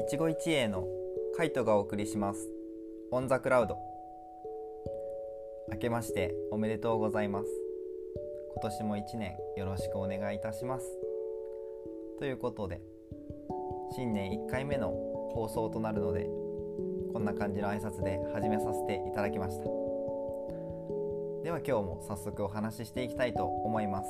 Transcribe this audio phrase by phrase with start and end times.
[0.00, 0.88] 一期一会の
[1.36, 2.48] カイトがお送りします。
[3.10, 3.76] オンザクラウド。
[5.70, 7.46] 明けましておめでとうございます。
[8.54, 10.86] 今年も一年よろしくお願いいたします。
[12.18, 12.80] ということで
[13.94, 14.88] 新年1回目の
[15.34, 16.26] 放送となるので
[17.12, 19.64] こんな感じの挨拶で始めさせていただきました。
[21.44, 24.08] では今日も早速お話ししていきたいと思います。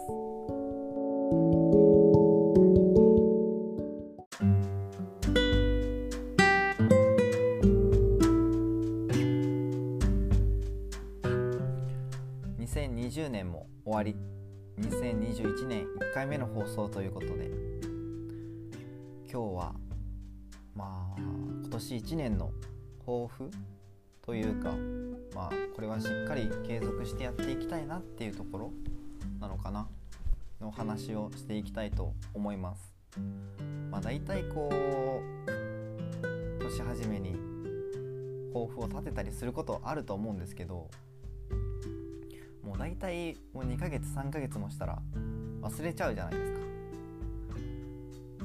[16.55, 17.49] 放送ということで
[19.33, 19.75] 今日は
[20.75, 22.51] まあ今年1年の
[23.07, 23.51] 抱負
[24.23, 24.75] というか
[25.35, 28.73] まあこれはしっかり継続してやっていきたいなっていうところ
[29.39, 29.87] なのかな
[30.61, 32.93] の話をしていきたいと思います。
[33.91, 37.37] まあ、大体こう年始めに
[38.53, 40.89] 抱負を立てたりすることあると思うんですけど
[42.63, 45.03] もう大体もう2ヶ月3ヶ月もしたら
[45.63, 46.61] 忘れちゃうじゃないですか。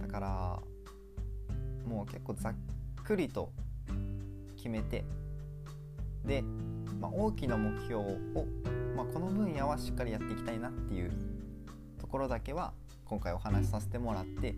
[0.01, 0.59] だから
[1.87, 2.53] もう結構ざっ
[3.03, 3.51] くりと
[4.55, 5.05] 決めて
[6.25, 6.41] で、
[6.99, 8.17] まあ、大きな目標を、
[8.95, 11.11] まあ、この分野はしっかりやっていきたいなっていう
[11.99, 12.73] ところだけは
[13.05, 14.55] 今回お話しさせてもらって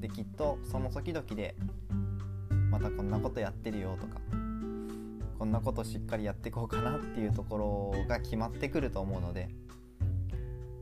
[0.00, 1.54] できっとその時々で
[2.70, 4.20] またこんなことやってるよとか
[5.38, 9.48] こんなことしっかりやっていこうかなっていうところが決まってくると思うので、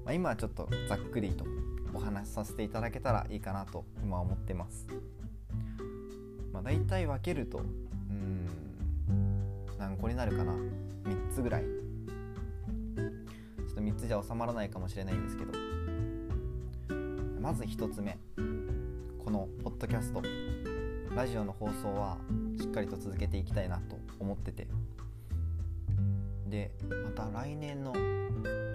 [0.07, 1.45] まあ、今はちょっとざっくりと
[1.93, 4.87] お話しさせていただけたらいいかなと今思ってます。
[6.53, 7.63] まあ、大体分けるとう
[8.13, 8.47] ん
[9.77, 10.53] 何個になるかな。
[10.53, 11.65] 3つぐらい。
[11.65, 15.53] ちょっと3つじゃ収まらないかもしれないんですけど。
[17.41, 18.17] まず1つ目。
[19.25, 20.23] このポッドキャスト。
[21.17, 22.19] ラジオの放送は
[22.61, 24.69] しっかりと続けていきたいなと思ってて。
[26.49, 26.71] で
[27.05, 28.66] また来年のこの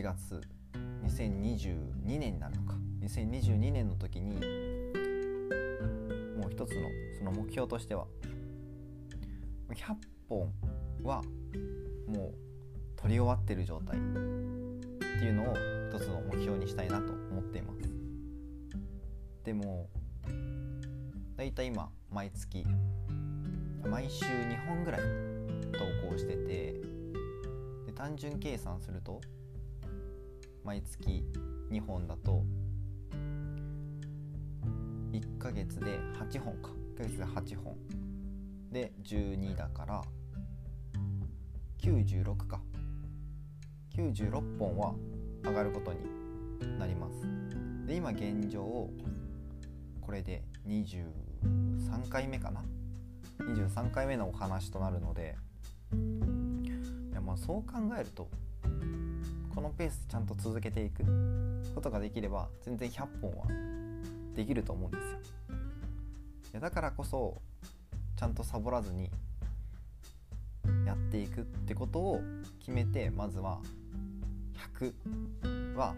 [0.00, 0.40] 1月
[1.04, 2.74] 2022年になるのか。
[3.02, 4.34] 2022年の時に
[6.38, 6.88] もう一つの
[7.18, 8.06] その目標としては
[9.68, 9.96] 100
[10.26, 10.50] 本
[11.02, 11.22] は
[12.06, 12.34] もう
[12.96, 13.98] 取り終わってる状態。
[13.98, 15.54] っていうのを
[15.90, 17.80] 一つの目標にしたいなと思っています。
[19.44, 19.86] でも
[21.36, 22.64] だいたい今毎月
[23.84, 25.00] 毎週2本ぐらい
[25.72, 26.80] 投稿してて
[27.84, 29.20] で単純計算すると
[30.64, 31.24] 毎月
[31.70, 32.44] 2本だと
[35.12, 36.70] 1ヶ月で8本か。
[36.94, 37.76] 1ヶ月で8本。
[38.70, 40.02] で12だから
[41.78, 42.60] 96か。
[43.96, 44.94] 96本は
[45.44, 47.26] 上がることになります。
[47.86, 48.88] で今現状
[50.00, 52.62] これで23回目かな。
[53.40, 55.36] 23回目のお話となるので
[55.92, 58.28] いやまあそう考えると
[59.54, 61.04] このペースちゃんと続けていく
[61.74, 63.46] ことができれば全然100本は
[64.34, 65.18] できると思うんですよ。
[66.52, 67.40] いやだからこそ
[68.16, 69.10] ちゃんとサボらずに
[70.86, 72.20] やっていくってことを
[72.58, 73.60] 決めてまずは
[74.78, 75.94] 100は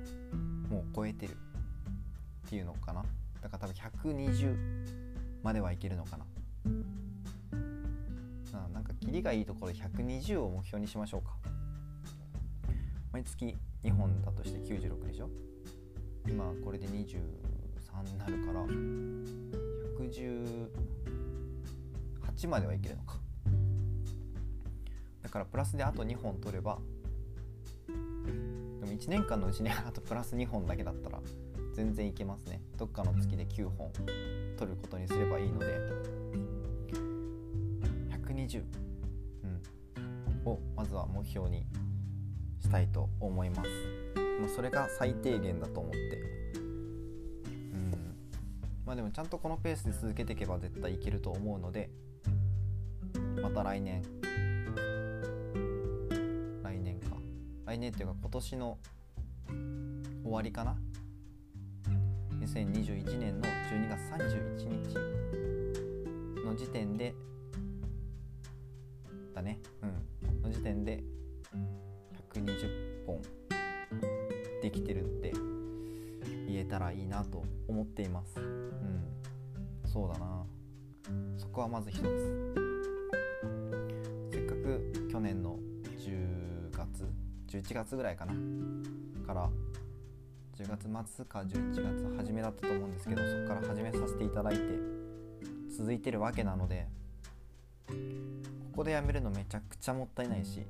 [0.68, 3.04] もう超えてるっていうのかな。
[3.40, 4.56] だから多分120
[5.42, 6.24] まではいけるのかな。
[8.72, 11.36] なんかキリがいいところで120を目標にしましょうか。
[13.12, 15.28] 毎月2本だとして96でしょ？
[16.26, 17.18] 今これで23
[18.06, 18.64] になるから
[20.00, 23.20] 118まではいけるのか。
[25.22, 26.78] だからプラスであと2本取れば
[27.86, 31.20] でも1年間のうちに あとプラス2本だけだったら
[31.74, 32.62] 全然いけますね。
[32.78, 33.92] どっかの月で9本
[34.56, 35.66] 取ることにすればいいので。
[38.10, 38.64] 120、
[39.44, 39.48] う
[40.48, 41.66] ん、をまずは目標に
[42.62, 43.68] したいと思います。
[44.40, 45.98] もうそれが最低限だと思って。
[46.54, 48.16] うん。
[48.86, 51.90] まあでもちゃんとこのペースで続けていけば絶対いけると思うので
[53.42, 54.02] また来年。
[56.62, 57.16] 来年か。
[57.66, 58.78] 来年っていうか今年の
[60.22, 60.76] 終わりかな。
[62.40, 64.58] 2021年の12月31
[66.38, 67.14] 日の時点で
[69.34, 69.58] だね。
[69.82, 70.42] うん。
[70.42, 71.02] の時点で
[72.44, 73.20] 20本
[74.62, 75.32] できてるって
[76.48, 78.38] 言えたらいいなと思っています。
[78.38, 79.04] うん。
[79.84, 80.44] そうだな。
[81.36, 82.54] そこはまず一つ。
[84.30, 85.58] せっかく去年の
[85.98, 87.08] 10月
[87.48, 88.34] 11月ぐらいかな。
[89.22, 89.48] から
[90.56, 94.60] 10月末か11月初めだったと思うんですけどそこから始めさせていただいて
[95.76, 96.86] 続いてるわけなので
[97.88, 97.94] こ
[98.76, 100.66] こでやめるのめちゃくちゃもったいないし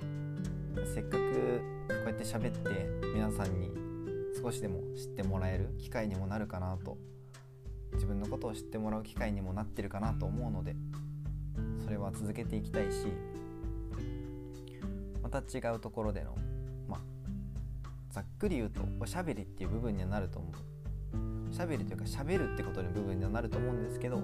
[0.95, 3.71] せっかくこうやって喋って皆さんに
[4.41, 6.97] 少しでも知ってもらえる機会にもなるかなと
[7.95, 10.75] 自分のことを知ってもらう機会にもなってるかなと思うので
[11.85, 13.07] それは続けていきたいし
[15.23, 16.35] また違うところでの
[16.89, 17.01] まあ
[18.11, 20.53] ざっくり言うとおしゃべりっていう部分にはなると思う。
[21.51, 24.23] おしゃべりというかしゃべるってことの部分にはなると思うんですけどと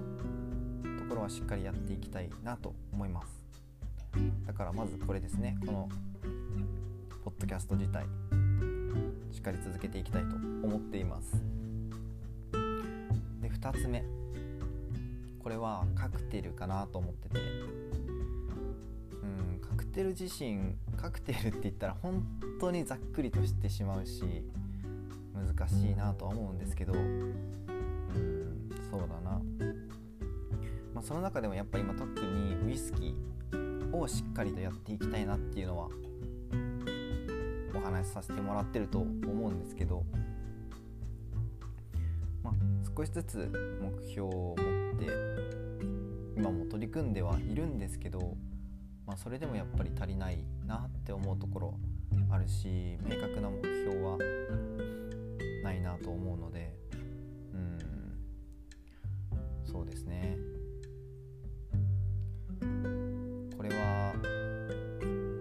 [1.07, 3.27] ころはしっかりやっていきたいなと思います。
[4.47, 5.55] だからまずこれですね。
[5.65, 5.89] この
[7.23, 8.05] ポッドキャスト自体
[9.31, 11.41] しっかり続けていきたいと思っています。
[13.41, 14.03] で2つ目。
[15.39, 17.39] これはカクテルかなと思ってて。
[17.39, 22.23] うんカクテル自身カクテルって言ったら本
[22.59, 24.23] 当にざっくりとしてしまうし
[25.33, 26.93] 難しいなとは思うんですけど。
[26.93, 27.49] うん
[28.89, 29.39] そうだな、
[30.95, 35.89] まあ、その中でもやっぱり今特にウイスキーをしっかりとやっていきたいなっていうのは
[37.79, 40.03] お話しさせてもらってると思うんですけど、
[42.43, 42.53] まあ、
[42.95, 43.49] 少しずつ
[43.81, 45.07] 目標を持って
[46.35, 48.35] 今も取り組んではいるんですけど、
[49.07, 51.73] まあ、それでもやっぱり足りないなって思うところ
[52.29, 54.17] あるし明確な目標は
[55.63, 56.73] ないなと思うので
[57.53, 57.79] うん
[59.65, 60.37] そうですね。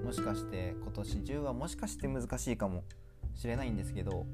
[0.08, 2.82] もしかして今年中はもしかして難しいかも
[3.34, 4.24] しれないんですけど、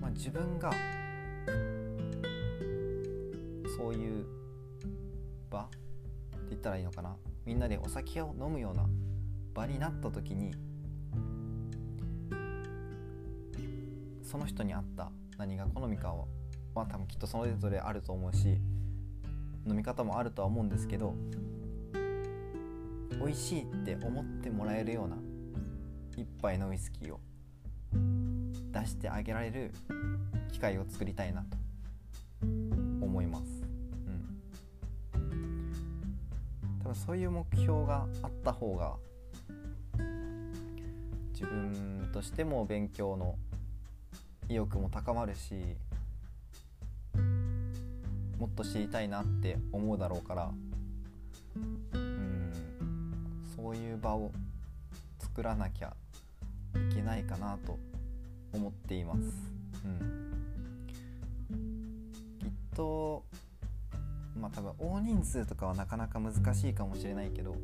[0.00, 0.72] まあ、自分が
[3.78, 4.26] そういう
[5.48, 5.76] 場って
[6.48, 7.14] 言ったらいいのかな。
[7.46, 8.84] みんなでお酒を飲むような
[9.54, 10.50] 場になった時に
[14.24, 16.24] その人に合った何が好みかは、
[16.74, 18.60] まあ、多分きっとそれぞれあると思うし
[19.68, 21.14] 飲み方もあるとは思うんですけど
[23.20, 25.16] 美味しいって思ってもらえるような
[26.16, 27.20] 一杯のウイスキーを
[28.72, 29.72] 出してあげられる
[30.50, 31.56] 機会を作りたいなと
[32.42, 33.62] 思います。
[35.14, 35.40] うん、
[36.82, 38.96] 多分そういう目標があった方が
[41.34, 43.36] 自分としても勉強の
[44.48, 45.54] 意欲も高まるし
[48.38, 50.50] もっと知りたいなって思うだろうから
[53.62, 54.32] そういう場を
[55.18, 55.94] 作らなきゃ
[56.90, 57.78] いけないかなと
[58.54, 59.20] 思っています。
[59.84, 60.20] うん
[62.40, 63.22] きっと
[64.34, 67.54] まあ多分大人数とかはなかなか難しいかもしれないけど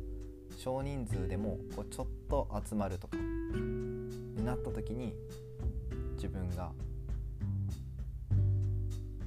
[0.55, 5.15] 少人数でもこうちょっと集まるとかになった時に
[6.15, 6.71] 自分が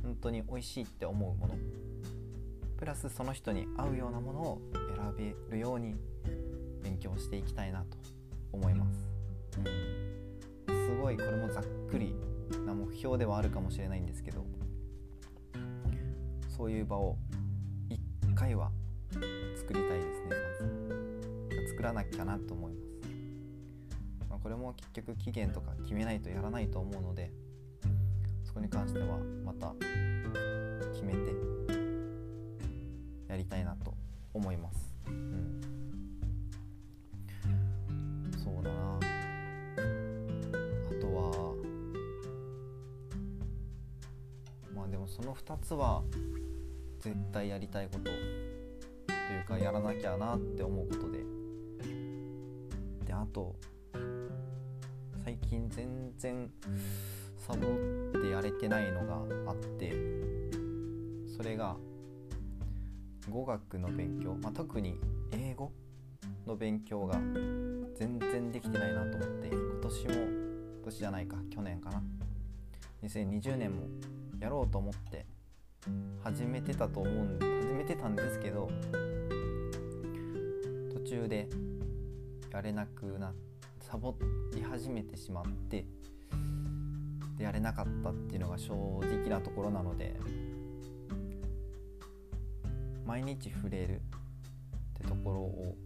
[0.05, 1.55] 本当に美味しいって思うもの
[2.79, 4.61] プラスその人に合うようなものを
[5.19, 5.97] 選べるように
[7.01, 7.97] 強していきたいなと
[8.53, 9.09] 思います、
[10.69, 12.15] すごいこれもざっくり
[12.67, 14.45] な目標ではあるかもしれないんですけど
[16.49, 17.17] そういう場を
[17.89, 17.99] 一
[18.35, 18.71] 回は
[19.57, 20.35] 作りたいですねま
[20.67, 20.91] ず。
[21.81, 22.91] 作らなきゃなと思います。
[24.29, 27.33] ま、これも結局期限とか決めないとやらないと思うので
[28.45, 29.73] そこに関してはまた
[30.93, 31.19] 決めて
[33.29, 33.95] やりたいなと
[34.35, 34.90] 思います。
[45.31, 46.03] の2つは
[46.99, 48.15] 絶対やりたいこととい
[49.41, 51.21] うかやらなきゃなって思うことで。
[53.07, 53.55] であと
[55.25, 56.51] 最近全然
[57.39, 59.93] サボってやれてないのがあって
[61.37, 61.77] それが
[63.29, 64.99] 語学の勉強、まあ、特に
[65.33, 65.73] 英語
[66.47, 67.15] の勉強が
[67.95, 72.03] 全然できてないなと思って今年も今年じゃないか去年かな。
[73.03, 73.87] 2020年も
[74.41, 75.27] やろうと思って
[76.25, 78.69] 始めてたと思うん始めてたんですけど
[80.93, 81.49] 途中で
[82.53, 83.35] やれなくなっ
[83.91, 84.15] サボ
[84.55, 85.85] り始めてしまって
[87.37, 90.15] でやれなかったっていうのが正直なところなので
[93.05, 95.77] 毎日触れるってところを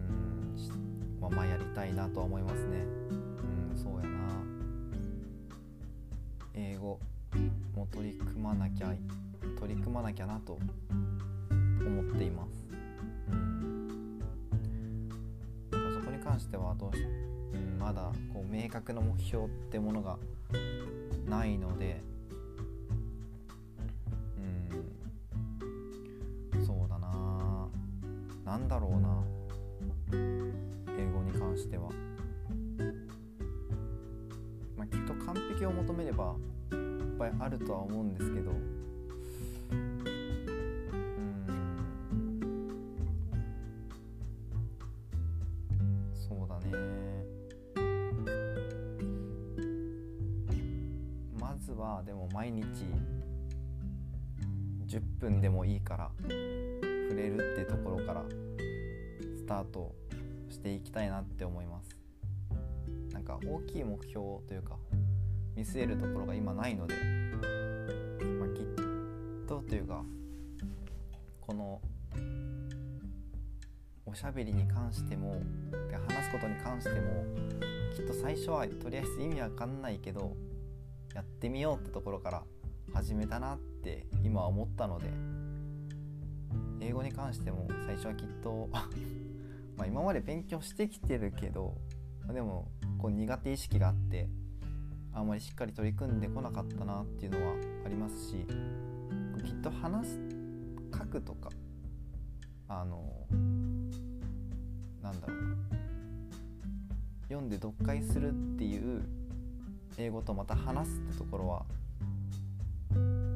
[0.00, 3.17] うんまあまあやりたいなとは思いますね。
[6.60, 6.98] 英語
[7.76, 8.92] も取り組まなきゃ
[9.60, 10.58] 取り組まなきゃなと
[11.80, 12.66] 思っています。
[15.72, 20.18] あそこに関してはどうしうん、まだこう明確な目標ってものが
[21.26, 22.02] ないので
[52.02, 52.64] でも毎日
[54.86, 58.24] 10分でもいいから触れるってところから
[59.36, 59.94] スタート
[60.48, 61.96] していきたいなって思います。
[63.12, 64.76] なんか大きい目標というか
[65.54, 66.94] 見据えるところが今ないので、
[68.38, 70.04] まあ、きっとというか
[71.40, 71.80] この
[74.06, 75.42] おしゃべりに関しても
[76.08, 77.24] 話すことに関しても
[77.94, 80.36] きっと最初はとりあえず意味わかんないけど
[81.38, 82.42] ってみようってところから
[82.92, 85.08] 始めたなって今は思ったので
[86.84, 88.68] 英語に関しても最初はきっと
[89.78, 91.76] ま今まで勉強してきてるけど
[92.32, 94.28] でもこう苦手意識があって
[95.12, 97.54] あんまりしっかり取り組んでこなかったなっていうのは
[97.86, 98.44] ありますし
[99.44, 100.18] きっと話す
[100.92, 101.50] 書くとか
[102.66, 103.28] あの
[105.00, 105.56] なんだろうな
[107.28, 109.17] 読んで読解するっていう
[109.98, 111.64] 英語とまた話すってところは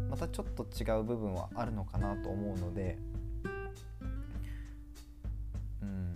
[0.08, 2.96] またちょっと違う部分はあるのかなと思うので
[5.82, 6.14] うん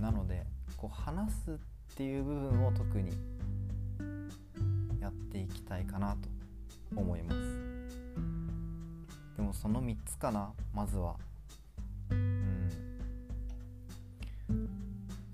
[0.00, 0.44] なので
[0.76, 1.54] こう話すっ
[1.96, 3.10] ていう部分を特に
[5.00, 6.28] やっていきたいかなと
[6.94, 7.36] 思います。
[9.36, 11.16] でもその3つかなまずは。
[12.10, 12.68] うん。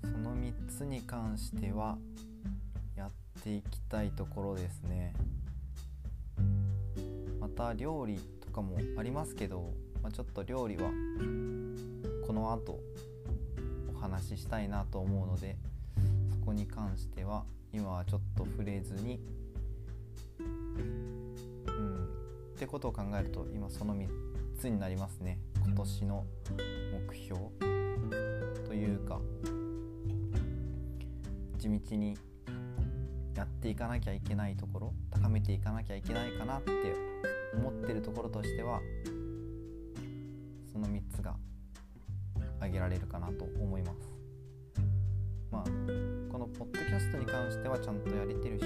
[0.01, 1.97] その3つに関しては
[3.43, 5.13] ていきたいところですね。
[7.41, 10.89] また料理とかもありますけど、まあ、ちょっと料理は
[12.25, 12.79] この後
[13.93, 15.57] お話ししたいなと思うので
[16.31, 19.19] そこに関しては今はちょっと触れずに
[20.39, 20.43] う
[21.71, 22.05] ん
[22.55, 24.07] ってことを考えると今その3
[24.57, 25.37] つになりますね。
[25.65, 26.25] 今年の
[27.09, 27.41] 目標
[28.65, 29.19] というか
[31.57, 32.17] 地道に
[33.35, 36.71] やっていかなきゃいけないところ高めていかなきゃいけないかなって
[37.55, 38.79] 思ってるところとしては
[40.71, 41.35] その3つが
[42.57, 44.23] 挙げられるかなと思います。
[45.51, 45.63] まあ
[46.31, 48.65] このポッドキャストに関してはちゃんとやれてるし、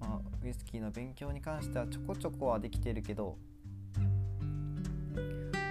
[0.00, 3.36] まあ、ウイスキーの勉強に関してはちょこちょこはできてるけど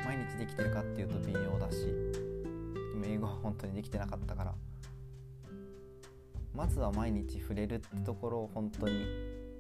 [0.06, 1.92] 毎日できてるかっていうと微妙だしで
[3.00, 4.54] も英語は本当にできてなかったから
[6.54, 9.06] まずは毎日触れるってところを本当に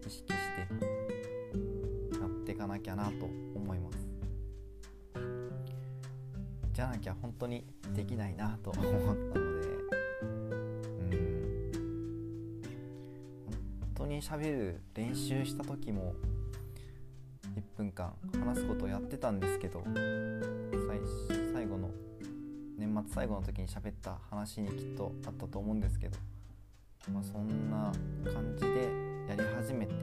[0.06, 0.34] 意識して
[2.20, 3.98] やっていかなきゃなと思います。
[6.74, 9.32] じゃなきゃ本当にできないなと思ったの
[9.62, 9.68] で
[11.02, 11.22] うん。
[13.80, 16.14] 本当にしゃべる練習した時も
[17.56, 19.84] 1分間話すことをやってたんですけど
[21.54, 21.90] 最後の
[22.78, 26.18] 年末最後の時に喋った話にきっとあったと思うんですけど
[27.10, 27.91] まあ、そんな
[28.31, 28.89] 感じで
[29.27, 29.93] やり始めて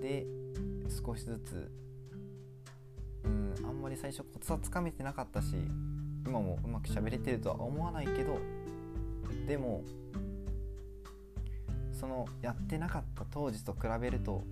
[0.00, 0.26] で
[1.04, 1.70] 少しずつ
[3.24, 5.56] うんあんまり最初コツはつかめてなかったし
[6.26, 8.38] 今もうまく喋れてるとは思わないけど
[9.46, 9.82] でも
[11.92, 14.42] そのやってなかった当時と比べると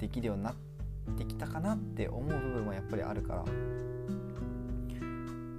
[0.00, 0.54] できるようになっ
[1.16, 3.46] てきたかなって思う部分はやっぱりあるから、ま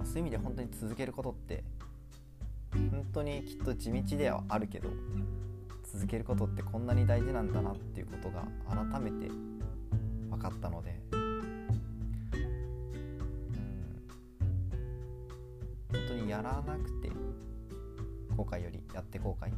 [0.02, 1.64] あ、そういう意味で本当に続けることって
[2.98, 4.88] 本当にきっと地道ではあるけど
[5.84, 9.30] 続けることってこんなに大事なんだなっていうことが改めて
[10.30, 11.40] 分かったので、うん、
[15.92, 17.08] 本当にやらなくて
[18.36, 19.52] 後悔よりやって後悔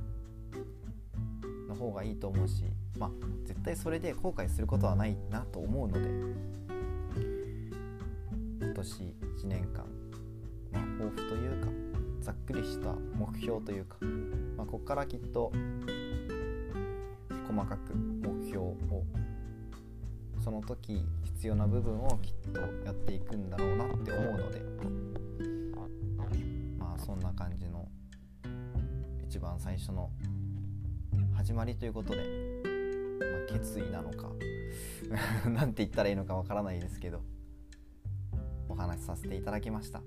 [1.66, 2.64] の方がいいと思うし
[2.99, 3.11] まあ
[3.47, 6.11] 絶対それで後悔することはないなと思うので
[8.61, 9.87] 今年1年間、
[10.73, 11.79] まあ、抱負というか
[12.50, 13.97] くりした目標というか、
[14.57, 15.52] まあ、ここからきっと
[17.47, 18.76] 細かく目標を
[20.42, 24.61] その時必要な部分をきっとやっていくんだろうなって思うので
[26.78, 27.87] まあそんな感じの
[29.28, 30.11] 一番最初の
[31.37, 32.19] 始まりということで、
[33.21, 34.30] まあ、決意なのか
[35.49, 37.23] なんて言ったらいいのかわからないですけど
[38.69, 40.02] お話しさせていただきました。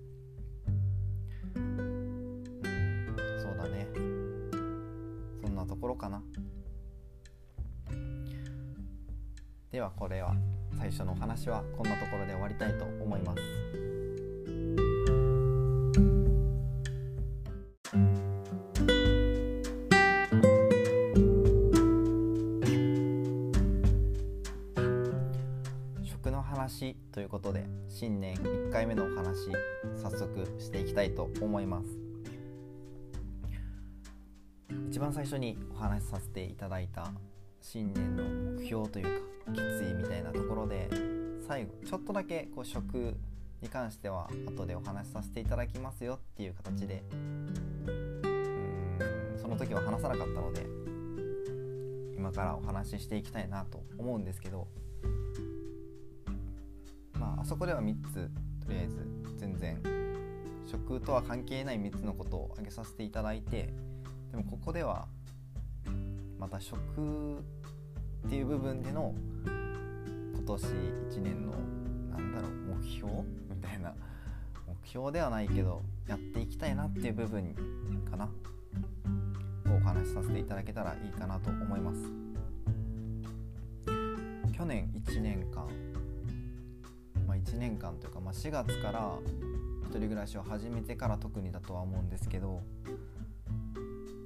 [9.74, 10.36] ではこれは
[10.78, 13.42] 最初のお話はこんなところで終わりたいと思います。
[26.04, 29.50] 食の話ということで新年1回目のお話
[29.96, 31.88] 早速していきたいと思います。
[34.88, 37.12] 一番最初にお話しさせていただいた
[37.60, 38.24] 新年の
[38.60, 40.90] 目標というか決意みたいなところで
[41.48, 43.16] 最後ちょっとだけこう食
[43.62, 47.54] に関しては後でお話しさせていただきますよっていう形でうん
[49.42, 50.66] その時は話さなかったので
[52.18, 54.68] 今からお話ししていきたいなと思うんですけど
[57.20, 58.30] まああそこでは3つ
[58.66, 59.06] とりあえず
[59.38, 59.82] 全然
[60.66, 63.74] 食とは関係ない3つのことを挙げさせていただいて
[64.32, 65.08] でもここでは
[66.40, 67.44] また食
[68.26, 69.14] っていう部分での
[70.34, 71.54] 今年1年の
[72.12, 73.12] なんだろう目標
[73.50, 73.94] みたいな
[74.68, 77.56] 目標ではないけどやっていきたいなっていう部分
[78.10, 78.30] かな。
[79.76, 82.24] お話しさせていただけたらいいかなと思います。
[84.56, 85.68] 去年1年間
[87.28, 89.18] まあ1年間というか、まあ、4月から
[89.84, 92.62] 1人暮らしを始めてから特にだとは思うんですけど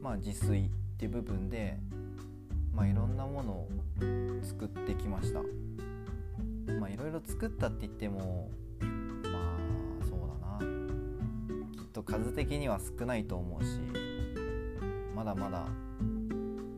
[0.02, 1.80] まあ自炊っていう部分で
[2.78, 3.68] まあいろんなものを
[4.44, 5.42] 作ってきました。
[6.80, 8.52] まあいろいろ作ったって言っても
[9.24, 9.30] ま
[10.00, 10.60] あそうだな。
[11.76, 13.80] きっと数的には少ないと思うし
[15.16, 15.66] まだまだ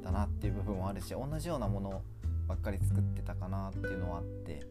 [0.01, 2.01] だなっていう部分もあるし同じようなもの
[2.47, 4.65] ばっかり作ってたかなっていうのはあって。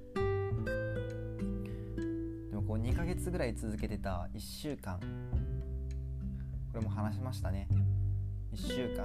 [2.51, 4.99] でもこう2ヶ月ぐらい続けてた1週間。
[4.99, 5.05] こ
[6.79, 7.69] れも話しましたね。
[8.55, 9.05] 1週間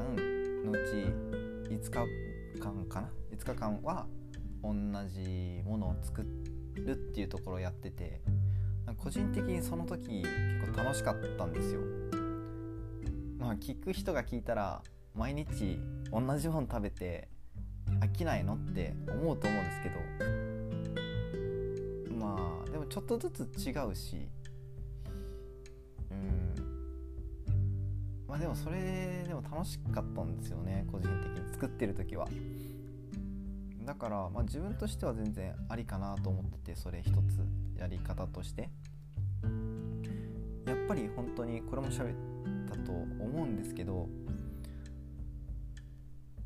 [0.66, 4.06] のうち5日間かな？5日間は
[4.62, 4.74] 同
[5.10, 6.26] じものを作
[6.76, 8.22] るっていうところをやってて
[8.98, 11.82] 個人的にその時結構楽しかったんですよ。
[13.38, 14.82] まあ聞く人が聞いたら
[15.16, 15.80] 毎日
[16.12, 17.28] 同じもの食べて
[18.00, 19.96] 飽きないのって思うと思うんですけど。
[22.16, 24.30] まあでもちょっとずつ違うし
[28.34, 32.28] まあでもそれでも楽しかったんですよね個人的に作ってる時は。
[33.86, 37.46] だから、まあ、自分としては全然ありかなと思っててそれ一つ
[37.80, 38.72] やり方として。
[40.66, 42.16] やっぱり本当にこれも喋っ
[42.68, 44.10] たと思うんですけど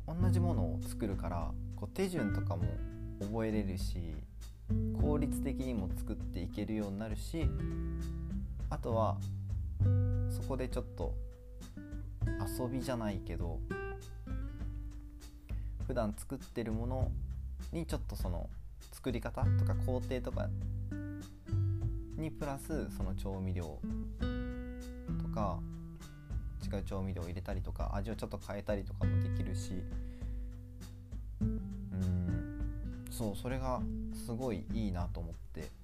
[0.06, 2.64] 同じものを作るからこう手順とかも
[3.22, 4.14] 覚えれるし
[5.00, 7.48] 効率的にも作っていけるようになるし
[8.68, 9.16] あとは
[10.28, 11.14] そこでちょっと
[12.58, 13.58] 遊びじゃないけど
[15.86, 17.10] 普段作ってるもの
[17.72, 18.48] にちょっとその
[18.92, 20.48] 作り方とか工程とか
[22.16, 23.78] にプラスその調味料
[25.22, 25.60] とか
[26.70, 29.82] 違う調味料を入れたりとか味をちょっと変えたりとかもできるし
[31.40, 33.80] うんそうそれが
[34.26, 35.77] すごいいいなと思って。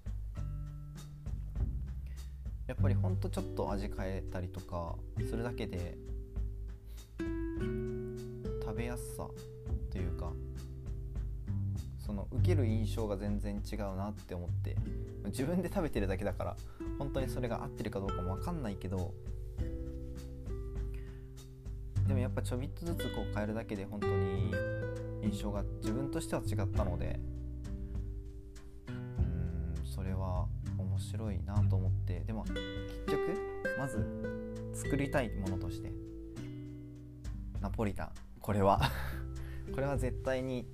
[2.66, 4.96] やっぱりほんとちょっと味変えたりとか
[5.29, 5.96] するだけで
[8.62, 9.29] 食べやすさ
[9.90, 10.33] というか
[11.98, 14.77] その受ける印象が全然違うなって思って
[15.27, 16.57] 自分で食べてるだけだから
[16.98, 19.12] 本当にそれが合ってるかどうかも分かんないけど
[22.07, 24.53] でもやっぱちょびっとずつこう変えるだけで本当に
[25.22, 27.18] 印象が自分としては違ったので
[30.94, 32.54] 面白いなと思ってでも結
[33.09, 34.07] 局まず
[34.72, 35.90] 作りたいものとして
[37.61, 38.11] ナポリタン。
[38.40, 38.78] これは。
[39.74, 40.66] これは絶対に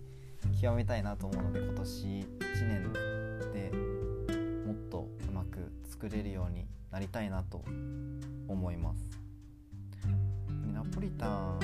[0.61, 2.93] 極めたいなと思うので今年1年
[3.53, 3.71] で
[4.67, 7.63] もっとうまく作れるようになりたいなと
[8.49, 9.21] 思います。
[10.75, 11.61] ナポリタン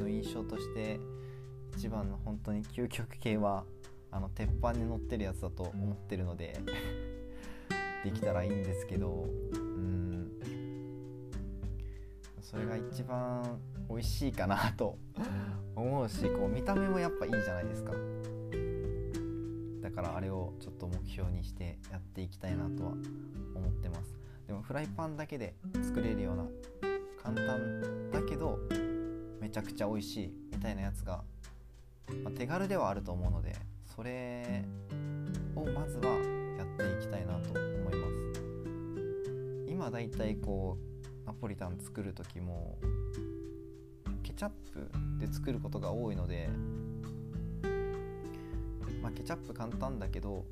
[0.00, 1.00] の印象として
[1.78, 3.64] 一番の本当に究極系は
[4.12, 6.60] あの鉄板に乗ってるやつだと思ってるので
[8.04, 9.92] できたらいいんですけどうん。
[12.40, 14.98] それが一番美味しいかなと
[15.74, 17.92] 思うしこう見た目もやっぱいいじゃないですか。
[19.80, 22.92] だからあれをちょっと目標にしてやっていきたいなとは
[23.54, 24.14] 思ってます。
[24.46, 26.46] でもフライパンだけで作れるような
[27.22, 28.58] 簡単だけど
[29.40, 31.24] めちゃくちゃ美味しいみたいなやつが、
[32.22, 33.56] まあ、手軽ではあると思うので
[33.94, 34.64] それ
[35.54, 36.14] をまずは
[36.56, 38.40] やっていきたいなと思います。
[39.68, 42.78] 今だいたいこうナポリタン作る時も
[44.22, 46.48] ケチャップで作ることが多いので、
[49.02, 50.46] まあ、ケチャップ簡単だけど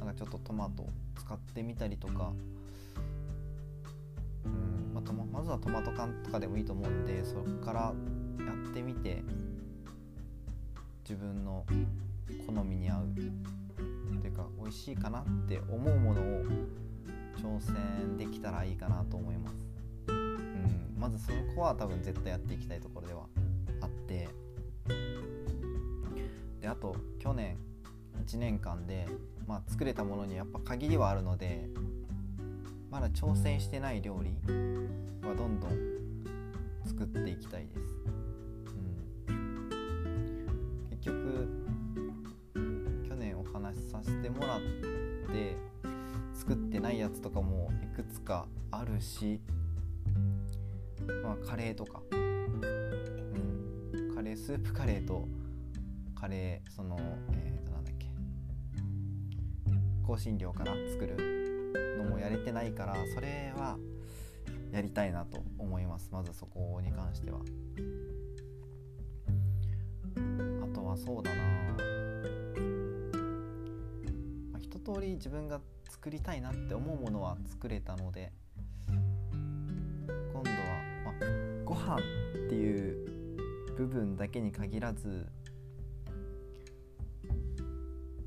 [0.00, 2.32] なんかちょっとトマト使ってみたりとか
[4.44, 7.80] うん、まあ、まずはトマト缶とかでもいいと思うんでそこから
[8.44, 9.22] やってみて
[11.04, 11.64] 自分の
[12.46, 16.24] 好みに合うっていうか美味しいかなって思うものを
[17.36, 19.56] 挑戦できたらいいかなと思います。
[20.08, 23.26] うん、まずそこは多分絶対やっていきたいところでは
[23.80, 24.28] あって
[26.60, 27.58] であと去年
[28.26, 29.06] 1年間で、
[29.46, 31.68] まあ、作れたものにやっぱ限りはあるので
[32.90, 34.30] まだ挑戦してない料理
[35.26, 35.70] はどんどん
[36.86, 38.13] 作っていきたいです。
[44.30, 45.56] 話しさせてもらって
[46.34, 49.40] 作ってないやつとかもいくつかあるし、
[51.22, 55.28] まあ、カレーとか、うん、カレースープカレーと
[56.18, 56.96] カレーその
[57.32, 58.06] えー、となんだっけ。
[60.06, 61.16] 香辛料から作る
[61.98, 63.78] のもやれてないからそれは
[64.72, 66.08] やりたいなと思います。
[66.12, 67.40] まずそこに関しては。
[70.62, 71.76] あとはそうだな、
[74.84, 78.32] 通り自分が作りたいなって思うものは作れたので
[78.88, 80.54] 今度は、
[81.04, 81.14] まあ、
[81.64, 82.00] ご飯っ
[82.48, 83.36] ていう
[83.76, 85.26] 部分だけに限らず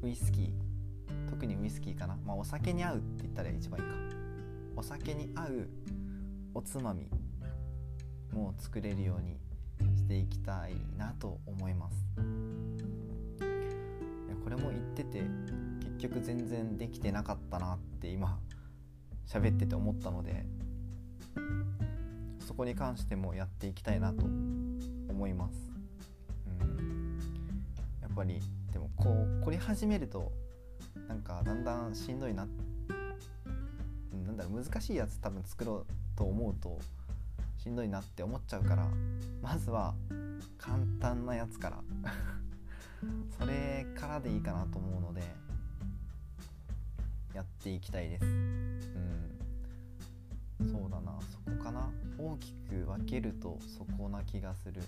[0.01, 0.51] ウイスキー
[1.29, 3.95] 特にウイスキーかな、まあ、お酒に合うって言ったら一番いいか。
[4.75, 5.69] お酒に合う
[6.53, 7.09] おつまみ
[8.31, 9.39] も作れるように
[9.95, 12.05] していきたいなと思います。
[14.43, 15.23] これも言ってて
[15.97, 18.37] 結局全然できてなかったなって今
[19.27, 20.45] 喋ってて思ったので
[22.45, 25.55] そこに関してもやっていきたいなと思います、
[26.61, 27.19] うん、
[28.01, 28.39] やっぱり
[28.71, 30.31] でもこう凝り始めると
[31.07, 32.47] なんかだんだんしんどいな。
[34.25, 36.77] なんだろう難しいやつ多分作ろうと思うと
[37.57, 38.87] しんどいなって思っちゃうから
[39.41, 39.95] まずは
[40.57, 41.81] 簡単なやつから。
[43.39, 45.21] それからでいいかなと思うので
[47.37, 48.25] やっていきたいです。
[48.25, 49.37] うん。
[50.71, 51.19] そうだな。
[51.21, 51.87] そこかな。
[52.17, 54.81] 大きく分けるとそこな気がする。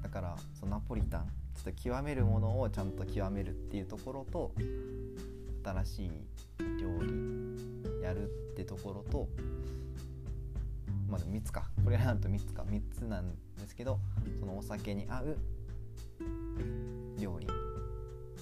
[0.00, 4.52] だからそのナポリタンちょっと極めるものをちゃんと極めるっていうところと
[5.64, 6.10] 新しい
[6.80, 9.28] 料理やるってところと
[11.08, 11.68] まず3つか。
[11.82, 12.62] これなんと3つか。
[12.62, 13.98] 3つなんですけど
[14.38, 15.36] そのお酒に合う
[17.18, 17.48] 料理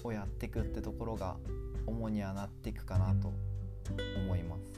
[0.03, 1.37] をやっていくってところが
[1.85, 3.33] 主にはなっていくかなと
[4.17, 4.73] 思います。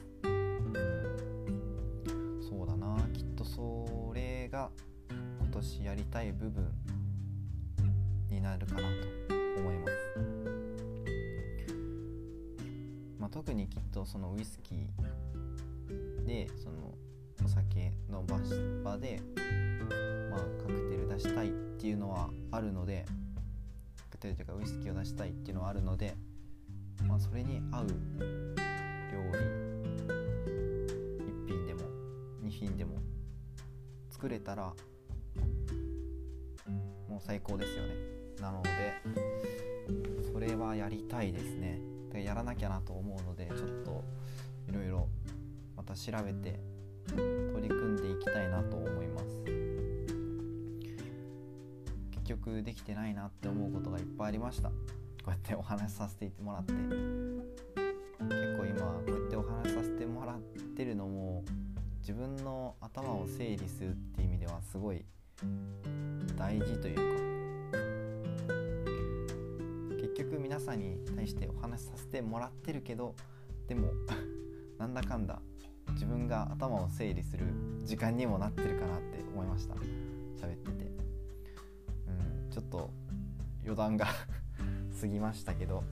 [2.48, 4.70] そうだなきっとそれが
[5.08, 6.70] 今年やりたい部分
[8.28, 8.86] になるかなと
[9.60, 9.92] 思います。
[13.18, 16.94] まあ、特にきっとそのウイスキーでその
[17.44, 18.22] お酒の
[18.82, 19.20] 場で、
[20.30, 23.04] まあ、カクテル出したいっていうのはあるので
[23.96, 26.16] カクテルというかウイスキーを出したいっていうのはあるので
[27.16, 27.94] あ、それに合う料
[29.32, 29.38] 理
[31.24, 31.80] 1品でも
[32.44, 32.98] 2品でも
[34.10, 34.74] 作れたら
[37.08, 37.94] もう最高ですよね。
[38.40, 38.70] なので
[40.30, 41.80] それはやりたいですね。
[42.12, 44.04] でやらなきゃなと思うのでちょっと
[44.68, 45.08] いろいろ
[45.76, 46.60] また調べて
[47.08, 49.24] 取り組んでいきたいなと思います。
[52.10, 54.70] 結局できてないなって思うことがいっぱいありました。
[55.26, 56.84] こうやってお話しさせてもらって結
[58.56, 60.40] 構今こうやってお話しさせてもらっ
[60.76, 61.42] てるのも
[61.98, 65.04] 自分の頭を整理するっていう意味ではすごい
[66.36, 67.02] 大事というか
[70.00, 73.16] 結局皆さんに対してお話しさせてもらってるけど
[73.66, 73.88] でも
[74.78, 75.42] なんだかんだ
[75.94, 77.46] 自分が頭を整理する
[77.82, 79.74] 時間にもなってるかなって思いました。
[79.74, 80.84] 喋ってて。
[82.06, 82.90] うんちょっと
[83.62, 84.06] 余談が
[85.00, 85.84] 過ぎましたけど。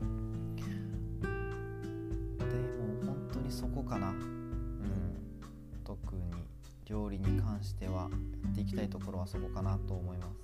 [0.00, 0.06] で
[1.26, 1.32] も
[3.04, 4.10] 本当にそこかな。
[4.10, 5.20] うん。
[5.84, 6.22] 特に
[6.86, 8.08] 料理に関しては
[8.44, 10.38] やっていきたいところはそこかなと思います。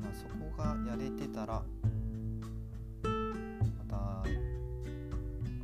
[0.00, 1.62] まあそこがやれてたら
[3.04, 4.22] また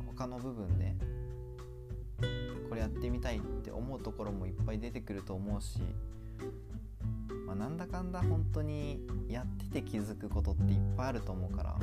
[0.07, 0.95] 他の部分で
[2.67, 5.79] これやってみたいって思うところもいっぱい出てくると思うし
[7.47, 11.81] まあ、なんだかんだ本当にやってて気づくことっていっぱいあると思うから、まあ、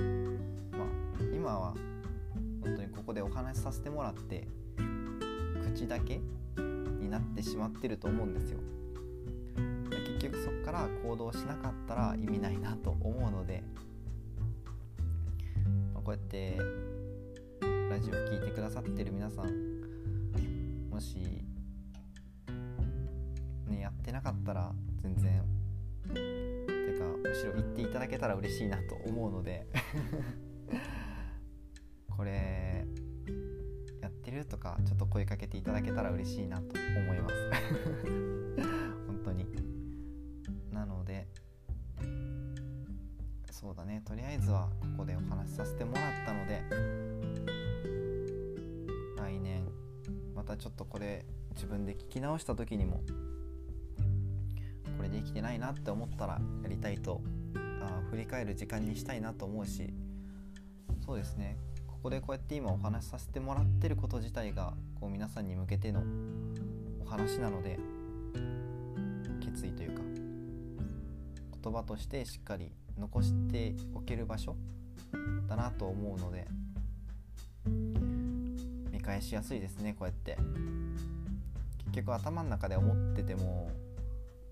[1.35, 1.74] 今は
[2.62, 4.46] 本当にここでお話しさせてもらって
[5.74, 6.20] 口だけ
[7.00, 8.59] になってしまってると思うんですよ。
[9.90, 13.62] 結局そこから行動しなかったら意味ないなと思うので、
[15.94, 16.59] まあ、こうやって
[17.90, 19.74] ラジオ聴いてくださってる皆さん
[20.90, 21.16] もし
[23.68, 24.72] ねやってなかったら
[25.03, 25.53] 全然
[26.12, 29.66] てかむしろ言っていただけたら嬉しいなと思うので。
[32.16, 32.86] これ
[34.00, 37.34] やってるとかちょっと声かけていただけたら嬉しいなと思います。
[39.06, 39.46] 本当に。
[40.70, 41.26] なので
[43.50, 44.02] そうだね。
[44.04, 46.62] とりあえずはここでお話しさせてもらったので
[49.16, 49.66] 来年
[50.34, 53.02] またちょっとこれ自分で聞き直した時にも
[55.35, 57.20] きてないなって思ったらやりたいと
[57.83, 59.92] あ振り返る時間にしたいなと思うし
[61.05, 61.59] そうですね。
[61.87, 66.03] ここでこうやって今お話しさせてもらってること自体がこう皆さんに向けての
[67.01, 67.79] お話なので
[69.40, 70.03] 決意というか
[71.62, 74.55] 言葉としてしっかり残しておける場所
[75.49, 76.47] だなと思うので
[78.90, 80.38] 見返しやすいですねこうやって。
[81.94, 83.70] 結局頭の中で思ってても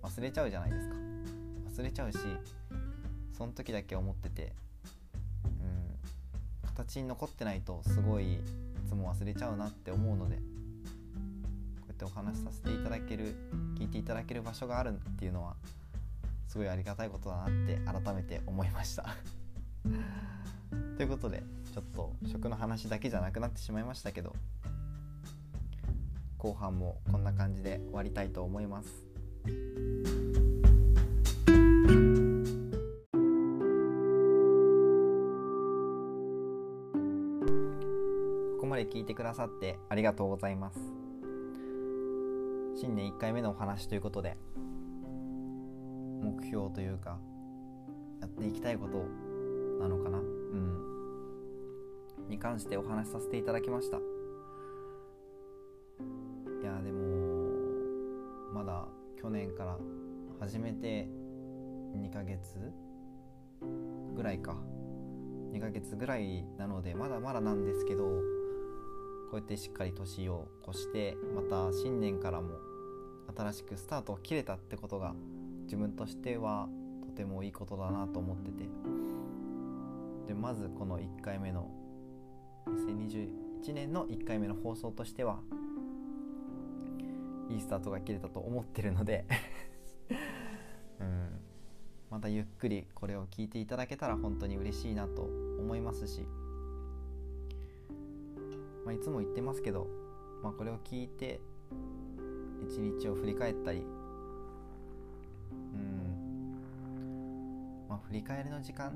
[0.02, 0.94] 忘れちゃうじゃないですか
[1.76, 2.18] 忘れちゃうし
[3.36, 4.52] その時だけ思ってて
[5.44, 8.38] うん形に残ってないとすごいい
[8.86, 10.42] つも忘れちゃうなって思うのでこ
[11.86, 13.34] うやってお話しさせていただける
[13.78, 15.54] 聞いていただける場所があるっていうのは
[16.48, 19.14] すごいありがたいことだなって改めて思いました
[20.96, 24.34] ということでちょっと食の話だけじゃなくなってしまいましたけど
[26.36, 29.11] 後半もこんな感じで終わりたいと思います。
[29.44, 29.50] こ
[38.60, 40.78] こまで聞いてくださってありがとうございます。
[42.74, 44.36] 新年1回目のお話ということで
[46.22, 47.18] 目標というか
[48.20, 49.04] やっていきたいこと
[49.80, 50.18] なのかな？
[50.18, 50.78] うん。
[52.28, 53.98] に関してお話しさせていただきました。
[59.22, 59.78] 去年から
[60.40, 61.06] 始めて
[61.96, 62.72] 2ヶ月
[64.16, 64.56] ぐらいか。
[65.52, 68.12] 2ヶ月ぐらいなのでまだまだなんですけどこ
[69.34, 72.54] うやってしっかり年を越してまた新年からも
[73.36, 75.14] 新しくスタートを切れたってことが
[75.64, 76.68] 自分としては
[77.02, 78.68] とてもいいことだなと思ってて。
[80.26, 81.70] でまずこの1回目の
[82.66, 85.40] 2021年の1回目の放送としては
[87.52, 89.26] いいスタートが切れたと思ってるので。
[91.00, 91.40] うん。
[92.10, 96.26] またゆっくりこれを聞いていただけたら本当に嬉しいなと思いますし、
[98.84, 99.86] まあ、いつも言ってますけど、
[100.42, 101.40] まあ、これを聞いて
[102.68, 103.82] 一日を振り返ったりう
[105.78, 106.54] ん。
[107.88, 108.92] まあ、振り返りの時間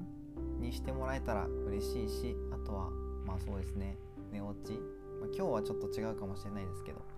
[0.60, 2.90] にしてもらえたら嬉しいしあとは
[3.24, 3.96] まあそうですね。
[4.30, 7.15] 寝落ち、まあ、今日はちょっと違うかもしれないですけど。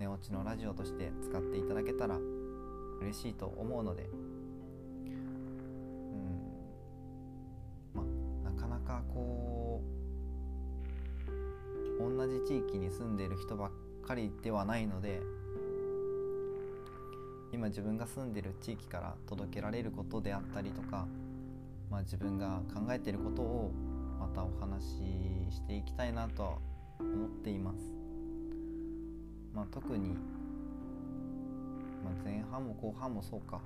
[0.00, 2.16] 寝落ちのラジオとして使っていただけたら
[3.02, 4.08] 嬉しいと思うので
[5.04, 5.08] う
[6.08, 6.40] ん
[7.92, 9.82] まなかなかこ
[11.98, 13.70] う同じ地域に住んでいる人ばっ
[14.06, 15.20] かりではないので
[17.52, 21.06] 今自分が住んでる地域から届けられることであったりとか、
[21.90, 23.70] まあ、自分が考えてることを
[24.18, 26.58] またお話ししていきたいなとは
[27.00, 27.99] 思っています。
[29.60, 30.14] まあ、特に、ま
[32.18, 33.60] あ、前半も後半もそうか、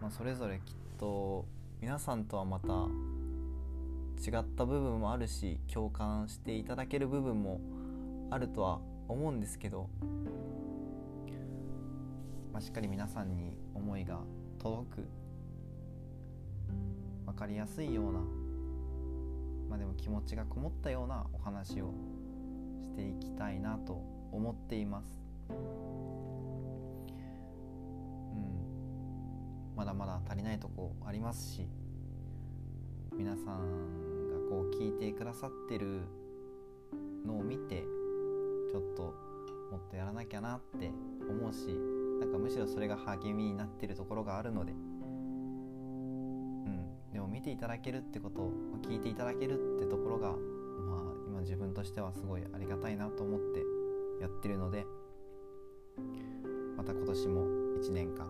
[0.00, 1.44] まあ、それぞれきっと
[1.80, 2.68] 皆さんとはまた
[4.24, 7.60] 違った部分もあるし共感していただける部分も
[8.30, 9.90] あるとは思うんですけど
[12.52, 14.20] まあ、しっかり皆さんに思いが
[14.60, 15.08] 届く
[17.26, 18.20] 分かりやすいような、
[19.70, 21.92] まあ、でも気持ちがこもったようなお話を
[22.92, 25.24] していきたいなと思っています。
[25.48, 25.54] う
[28.34, 28.36] ん、
[29.74, 31.66] まだまだ足りないとこありますし
[33.16, 33.46] 皆さん
[34.28, 36.02] がこう聞いてくださってる
[37.26, 37.82] のを見て
[38.70, 39.14] ちょっと
[39.70, 40.90] もっとやらなきゃなって
[41.28, 41.68] 思うし
[42.20, 44.78] なんかむしろそれが励みになってるところがあるので、うん、
[47.12, 48.50] でも見ていただけるってこと
[48.86, 50.61] 聞いていただけるってところが、まあ、今
[51.42, 53.60] 自分としてはすごいありがたいなと思って
[54.20, 54.86] やってるので
[56.76, 57.46] また今年も
[57.80, 58.26] 1年間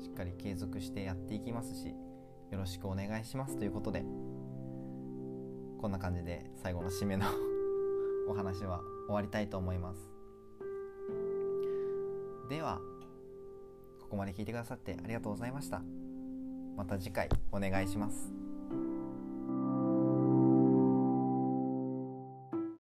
[0.00, 4.04] しっかり継続してやっていきますしよろしくお願いしますということで
[5.80, 7.26] こんな感じで最後の締めの
[8.28, 10.10] お話は終わりたいと思います。
[12.48, 12.80] では
[14.00, 15.82] ここまで聞いてくださってありがとうございました。
[16.76, 18.39] また次回お願いします。